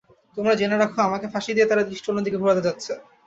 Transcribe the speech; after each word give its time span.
তোমরা 0.37 0.53
জেনে 0.59 0.77
রাখো, 0.77 0.99
আমাকে 1.07 1.27
ফাঁসি 1.33 1.51
দিয়ে 1.55 1.69
তাঁরা 1.69 1.83
দৃষ্টি 1.89 2.07
অন্যদিকে 2.09 2.41
ঘোরাতে 2.41 2.61
যাচ্ছে। 2.67 2.91